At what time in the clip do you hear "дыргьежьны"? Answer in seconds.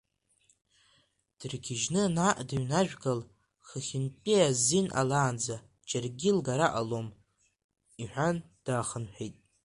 1.37-2.03